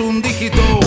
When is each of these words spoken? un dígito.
un 0.00 0.20
dígito. 0.22 0.77